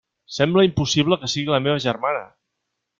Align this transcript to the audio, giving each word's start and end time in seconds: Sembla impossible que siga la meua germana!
Sembla 0.37 0.63
impossible 0.69 1.19
que 1.25 1.31
siga 1.35 1.57
la 1.57 1.63
meua 1.69 1.87
germana! 1.87 2.29